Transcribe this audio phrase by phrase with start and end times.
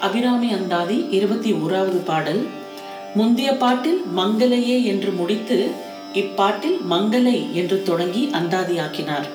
[0.00, 2.42] அபிராமி அந்தாதி இருபத்தி ஓராவது பாடல்.
[3.14, 5.58] முந்தைய பாட்டில் மங்களையே என்று முடித்து
[6.14, 9.28] இப்பாட்டில் மங்கலை என்று தொடங்கி அந்தாதியாக்கினார்.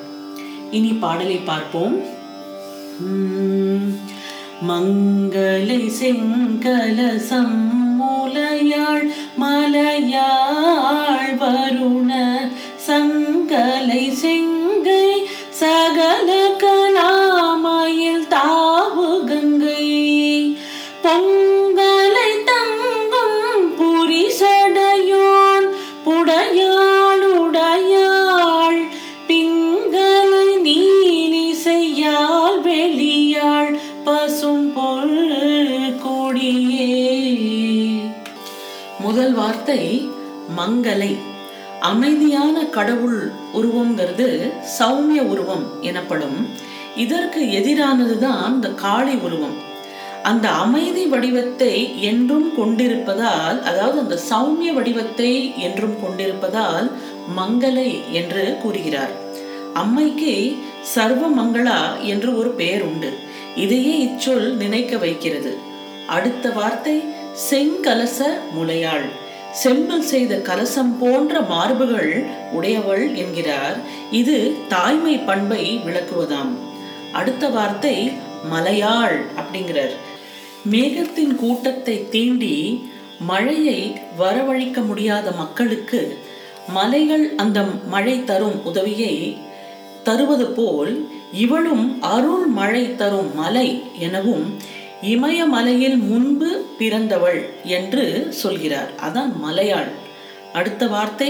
[0.72, 1.96] இனி பாடலை பார்ப்போம்.
[3.02, 3.88] உம்,
[4.68, 7.56] மங்களை செங்கலசம்
[8.00, 9.06] மூலையாள்
[9.40, 12.12] மலையாள் வருண
[32.86, 33.70] வெளியாள்
[34.06, 35.20] பசும் பொல்
[36.04, 36.90] கொடியே.
[39.02, 39.80] முதல் வார்த்தை
[40.58, 41.10] மங்கலை
[41.80, 43.20] அமைதியான கடவுள்
[43.60, 44.28] உருவங்கிறது
[44.78, 46.38] சௌமிய உருவம் எனப்படும்.
[46.96, 49.58] இதற்கு எதிரானதுதான் இந்த காளி உருவம்.
[50.24, 56.90] அந்த அமைதி வடிவத்தை என்றும் கொண்டிருப்பதால் அதாவது அந்த சௌமிய வடிவத்தை என்றும் கொண்டிருப்பதால்
[57.38, 59.16] மங்கலை என்று கூறுகிறார்.
[59.82, 60.34] அம்மைக்கு
[60.96, 63.12] சர்வமங்களா என்று ஒரு பெயர் உண்டு.
[63.56, 65.58] இதையே இச்சொல் நினைக்க வைக்கிறது.
[66.08, 67.04] அடுத்த வார்த்தை
[67.50, 68.20] செங்கலச
[68.56, 69.06] முலையாள்.
[69.52, 73.78] செம்பில் செய்த கலசம் போன்ற மார்புகள் உடையவள் என்கிறார்.
[74.12, 76.54] இது தாய்மை பண்பை விளக்குவதாம்.
[77.12, 78.12] அடுத்த வார்த்தை
[78.52, 79.96] மலையாள் அப்படிங்கிறார்.
[80.72, 82.56] மேகத்தின் கூட்டத்தை தீண்டி
[83.20, 86.02] மழையை வரவழைக்க முடியாத மக்களுக்கு
[86.68, 89.38] மலைகள் அந்த மழை தரும் உதவியை
[90.08, 90.94] தருவது போல்
[91.44, 93.68] இவளும் அருள் மழை தரும் மலை
[94.06, 94.48] எனவும்
[95.14, 97.42] இமயமலையில் முன்பு பிறந்தவள்
[97.78, 98.04] என்று
[98.42, 98.92] சொல்கிறார்.
[99.08, 99.92] அதான் மலையாள்.
[100.54, 101.30] அடுத்த வார்த்தை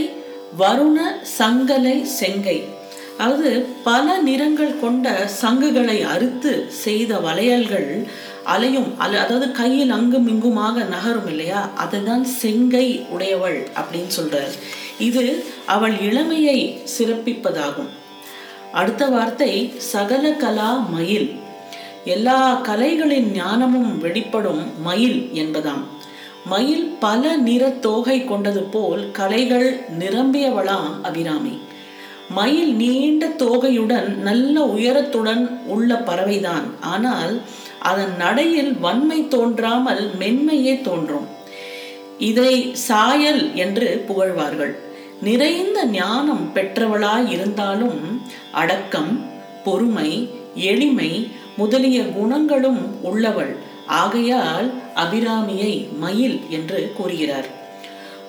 [0.61, 0.99] வருண
[1.39, 2.57] சங்கலை செங்கை.
[3.17, 3.49] அதாவது
[3.83, 5.07] பல நிறங்கள் கொண்ட
[5.41, 6.53] சங்குகளை அறுத்து
[6.83, 7.89] செய்த வளையல்கள்
[8.53, 11.61] அலையும் அல அதாவது கையில் அங்கும் இங்குமாக நகரும் இல்லையா?
[11.83, 14.55] அதுதான் செங்கை உடையவள் அப்படின்னு சொல்றார்.
[15.09, 15.23] இது
[15.75, 16.59] அவள் இளமையை
[16.95, 17.91] சிறப்பிப்பதாகும்.
[18.79, 21.27] அடுத்த வார்த்தை சகல கலா மயில்.
[22.05, 25.83] எல்லா கலைகளின் ஞானமும் வெளிப்படும் மயில் என்பதாம்.
[26.45, 31.59] மயில் பல நிற தோகை கொண்டது போல் கலைகள் நிரம்பியவளாம் அபிராமி.
[32.29, 36.67] மயில் நீண்ட தோகையுடன் நல்ல உயரத்துடன் உள்ள பறவைதான்.
[36.81, 37.41] ஆனால்
[37.79, 41.27] அதன் நடையில் வன்மை தோன்றாமல் மென்மையே தோன்றும்.
[42.17, 44.84] இதை சாயல் என்று புகழ்வார்கள்.
[45.21, 48.21] நிறைந்த ஞானம் பெற்றவளாய் இருந்தாலும்
[48.51, 49.25] அடக்கம்
[49.63, 53.55] பொறுமை எளிமை முதலிய குணங்களும் உள்ளவள்.
[53.87, 57.45] ஆகையால் அபிராமியை மயில் என்று கூறுகிறார்.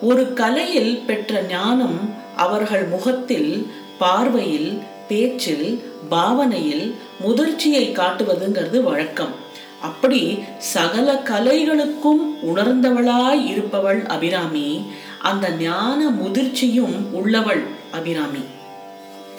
[0.03, 3.67] ஒரு கலையில் பெற்ற ஞானம் அவர்கள் முகத்தில்
[3.99, 9.45] பார்வையில் பேச்சில் பாவனையில் முதிர்ச்சியை காட்டுவதுங்கிறது வழக்கம்.
[9.83, 14.83] அப்படி சகல கலைகளுக்கும் உணர்ந்தவளாய் இருப்பவள் அபிராமி
[15.27, 18.39] அந்த ஞான முதிர்ச்சியும் உள்ளவள் அபிராமி.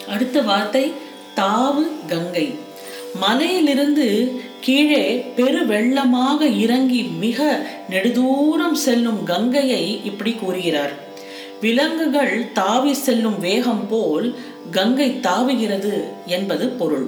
[0.10, 0.92] அடுத்த வார்த்தை
[1.36, 2.56] தாவு கங்கை.
[3.20, 4.08] மலையிலிருந்து
[4.62, 10.92] கீழே பெரு வெள்ளமாக இறங்கி மிக நெடுதூரம் செல்லும் கங்கையை இப்படி கூறுகிறார்.
[11.62, 14.36] விலங்குகள் தாவி செல்லும் வேகம் போல்
[14.72, 17.08] கங்கை தாவுகிறது என்பது பொருள்.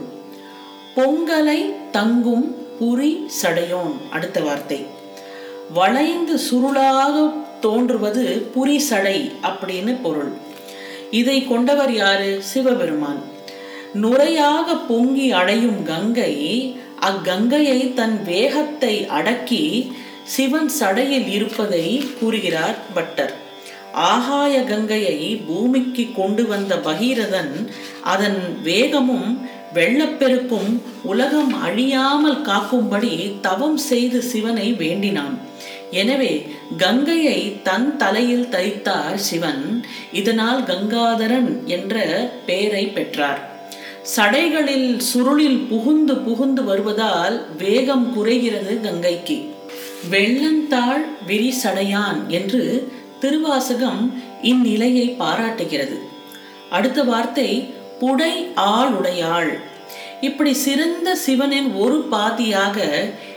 [0.96, 3.96] பொங்கலை தங்கும் புரி சடையோன்.
[4.10, 4.86] அடுத்த வார்த்தை.
[5.74, 10.32] வளைந்து சுருளாக தோன்றுவது புரி சடை அப்படின்னு பொருள்.
[11.12, 12.42] இதை கொண்டவர் யாரு?
[12.42, 13.22] சிவபெருமான்.
[14.02, 16.34] நுரையாக பொங்கி அடையும் கங்கை
[17.10, 19.64] அக்கங்கையை தன் வேகத்தை அடக்கி
[20.24, 21.86] சிவன் சடையில் இருப்பதை
[22.20, 23.34] கூறுகிறார் பட்டர்.
[23.94, 27.54] ஆகாய கங்கையை பூமிக்கு கொண்டு வந்த பகீரதன்
[28.04, 29.32] அதன் வேகமும்
[29.74, 35.36] வெள்ளப்பெருக்கும் உலகம் அழியாமல் காக்கும்படி தவம் செய்து சிவனை வேண்டினான்.
[35.92, 39.86] எனவே கங்கையை தன் தலையில் தரித்தார் சிவன்.
[40.12, 41.96] இதனால் கங்காதரன் என்ற
[42.46, 43.48] பெயரை பெற்றார்.
[44.16, 49.50] சடைகளில் சுருளில் புகுந்து புகுந்து வருவதால் வேகம் குறைகிறது கங்கைக்கு.
[50.12, 55.98] வெள்ளந்தாள் விரிசடையான் என்று திருவாசகம் இந்நிலையை பாராட்டுகிறது.
[56.70, 59.60] அடுத்த வார்த்தை புடை ஆளுடையாள்.
[60.22, 62.78] இப்படி சிறந்த சிவனின் ஒரு பாதியாக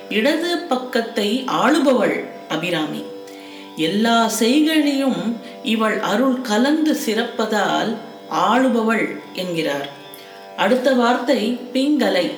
[0.08, 2.31] இடது பக்கத்தை ஆளுபவள்.
[2.52, 3.02] அபிராமி.
[3.76, 7.96] எல்லா செய்களிலும் இவள் அருள் கலந்து சிறப்பதால்
[8.31, 9.88] ஆளுபவள் என்கிறார்.
[10.56, 12.31] அடுத்த வார்த்தை பிங்கலை.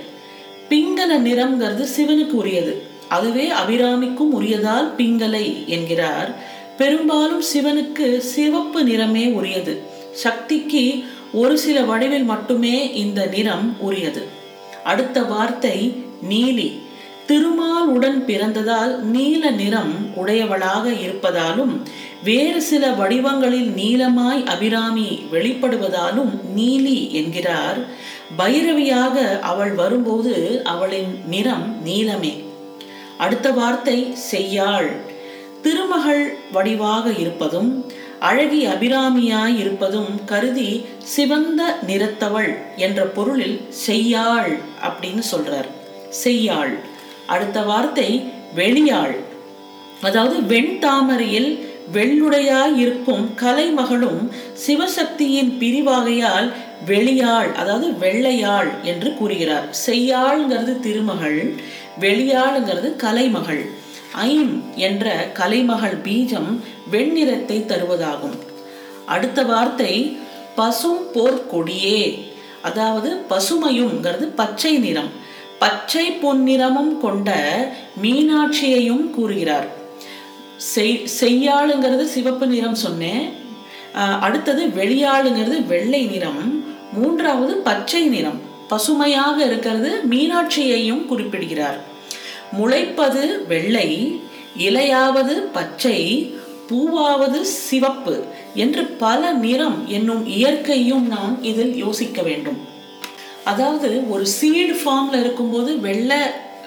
[0.69, 2.75] பிங்கல நிறம்ங்கிறது சிவனுக்கு உரியது.
[3.08, 6.31] அதுவே அபிராமிக்கும் உரியதால் பிங்கலை என்கிறார்.
[6.78, 9.75] பெரும்பாலும் சிவனுக்கு சிவப்பு நிறமே உரியது.
[10.12, 14.22] சக்திக்கு ஒரு சில வடிவில் மட்டுமே இந்த நிறம் உரியது.
[14.84, 15.93] அடுத்த வார்த்தை
[16.31, 16.70] நீலி.
[17.26, 21.82] திருமால் உடன் பிறந்ததால் நீல நிறம் உடையவளாக இருப்பதாலும்
[22.24, 27.78] வேறு சில வடிவங்களில் நீலமாய் அபிராமி வெளிப்படுவதாலும் நீலி என்கிறார்.
[28.38, 32.44] பைரவியாக அவள் வரும்போது அவளின் நிறம் நீலமே.
[33.18, 34.96] அடுத்த வார்த்தை செய்யாள்.
[35.62, 37.84] திருமகள் வடிவாக இருப்பதும்
[38.18, 45.70] அழகி அபிராமியாய் இருப்பதும் கருதி சிவந்த நிறத்தவள் என்ற பொருளில் செய்யாள் அப்படின்னு சொல்றார்.
[46.24, 46.78] செய்யாள்.
[47.26, 49.14] அடுத்த வார்த்தை வெளியாள்.
[50.02, 54.20] அதாவது வெண்தாமரையில் வெள்ளுடையாய் இருக்கும் கலைமகளும்
[54.66, 56.52] சிவசக்தியின் பிரிவாகையால்
[56.86, 59.66] வெளியாள் அதாவது வெள்ளையாள் என்று கூறுகிறார்.
[59.86, 61.54] செய்யாள்ங்கிறது திருமகள்
[62.00, 63.64] வெளியாளுங்கிறது கலைமகள்.
[64.12, 66.62] ஐம் என்ற கலைமகள் பீஜம்
[66.92, 68.38] வெண்ணிறத்தை தருவதாகும்.
[69.06, 70.16] அடுத்த வார்த்தை
[70.54, 72.18] பசும் போர்க்கொடியே
[72.62, 75.22] அதாவது பசுமையும்ங்கிறது பச்சை நிறம்.
[75.64, 77.31] பச்சை பொன்னிறமும் கொண்ட
[78.02, 79.69] மீனாட்சியையும் கூறுகிறார்.
[80.56, 83.28] செய் செய்யாளுங்கிறது சிவப்பு நிறம் சொன்னேன்.
[84.20, 86.64] அடுத்தது வெளியாளுங்கிறது வெள்ளை நிறம்.
[86.93, 88.40] மூன்றாவது பச்சை நிறம்.
[88.69, 91.81] பசுமையாக இருக்கிறது மீனாட்சியையும் குறிப்பிடுகிறார்.
[92.52, 94.20] முளைப்பது வெள்ளை
[94.58, 95.99] இலையாவது பச்சை
[96.69, 98.22] பூவாவது சிவப்பு
[98.55, 102.72] என்று பல நிறம் என்னும் இயற்கையும் நாம் இதில் யோசிக்க வேண்டும்.
[103.44, 106.20] அதாவது ஒரு சீடு ஃபார்ம்ல இருக்கும்போது வெள்ளை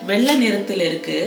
[0.05, 1.19] வெள்ளை நிறத்தில் இருக்கு.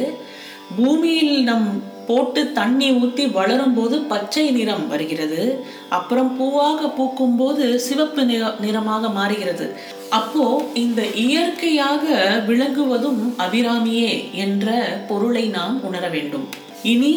[0.76, 1.68] பூமியில் நம்
[2.06, 5.42] போட்டு தண்ணி ஊற்றி வளரும் போது பச்சை நிறம் வருகிறது.
[5.88, 9.66] அப்புறம் பூவாக பூக்கும் போது சிவப்பு நிற நிறமாக மாறுகிறது.
[10.08, 10.44] அப்போ
[10.74, 12.04] இந்த இயற்கையாக
[12.48, 14.12] விளங்குவதும் அபிராமியே
[14.44, 14.70] என்ற
[15.08, 16.46] பொருளை நாம் உணர வேண்டும்.
[16.82, 17.14] இனி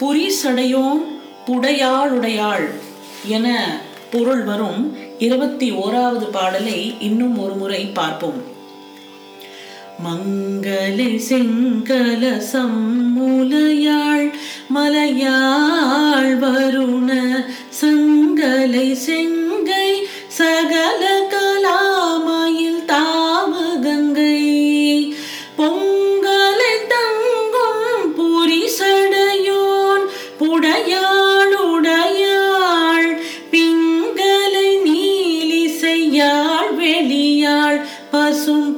[0.00, 1.02] புரி சடையோன்
[1.46, 2.68] புடையாளுடையாள்
[3.36, 3.46] என
[4.10, 4.82] பொருள் வரும்.
[5.20, 8.42] இருபத்தி ஓராவது பாடலை இன்னும் ஒரு முறை பார்ப்போம்.
[10.04, 14.32] மங்கள செங்கல சம்முலையாள்
[14.74, 17.10] மலையாள் வருண
[17.80, 21.19] சங்கலை செங்கை சகல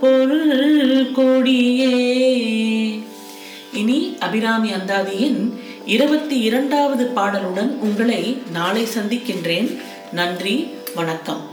[0.02, 1.90] பொருள் கொடியே.
[3.72, 5.52] இனி அபிராமி அந்தாதியின்
[5.86, 9.78] இருபத்தி இரண்டாவது பாடலுடன் உங்களை நாளை சந்திக்கின்றேன்.
[10.12, 11.51] நன்றி வணக்கம்.